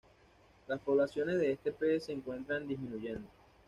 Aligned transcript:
Las 0.67 0.79
poblaciones 0.79 1.37
de 1.37 1.51
este 1.51 1.71
pez 1.71 2.05
se 2.05 2.11
encuentran 2.11 2.67
disminuyendo. 2.67 3.27